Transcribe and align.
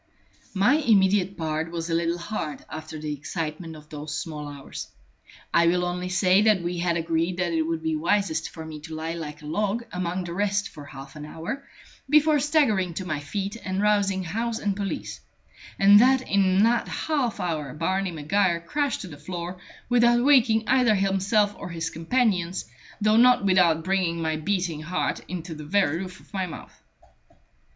My 0.55 0.77
immediate 0.77 1.37
part 1.37 1.69
was 1.69 1.87
a 1.87 1.93
little 1.93 2.17
hard 2.17 2.65
after 2.71 2.97
the 2.97 3.13
excitement 3.13 3.75
of 3.75 3.89
those 3.89 4.17
small 4.17 4.47
hours. 4.49 4.87
I 5.53 5.67
will 5.67 5.85
only 5.85 6.09
say 6.09 6.41
that 6.41 6.63
we 6.63 6.79
had 6.79 6.97
agreed 6.97 7.37
that 7.37 7.53
it 7.53 7.61
would 7.61 7.83
be 7.83 7.95
wisest 7.95 8.49
for 8.49 8.65
me 8.65 8.79
to 8.79 8.95
lie 8.95 9.13
like 9.13 9.43
a 9.43 9.45
log 9.45 9.83
among 9.91 10.23
the 10.23 10.33
rest 10.33 10.69
for 10.69 10.85
half 10.85 11.15
an 11.15 11.23
hour, 11.23 11.67
before 12.09 12.39
staggering 12.39 12.95
to 12.95 13.05
my 13.05 13.19
feet 13.19 13.57
and 13.63 13.79
rousing 13.79 14.23
house 14.23 14.57
and 14.57 14.75
police; 14.75 15.19
and 15.77 15.99
that 16.01 16.27
in 16.27 16.63
that 16.63 16.87
half 16.87 17.39
hour 17.39 17.71
Barney 17.75 18.09
Maguire 18.09 18.59
crashed 18.59 19.01
to 19.01 19.07
the 19.07 19.17
floor, 19.19 19.59
without 19.87 20.23
waking 20.25 20.67
either 20.67 20.95
himself 20.95 21.53
or 21.59 21.69
his 21.69 21.91
companions, 21.91 22.65
though 22.99 23.17
not 23.17 23.45
without 23.45 23.83
bringing 23.83 24.19
my 24.19 24.35
beating 24.35 24.81
heart 24.81 25.21
into 25.27 25.53
the 25.53 25.63
very 25.63 25.97
roof 25.99 26.19
of 26.19 26.33
my 26.33 26.47
mouth. 26.47 26.81